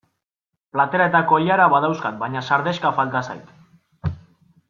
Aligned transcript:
Platera 0.75 1.05
eta 1.09 1.19
koilara 1.31 1.67
badauzkat 1.75 2.17
baina 2.23 2.43
sardexka 2.51 2.93
falta 3.01 3.25
zait. 3.31 3.55